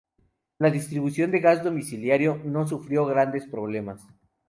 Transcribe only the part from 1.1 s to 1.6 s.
de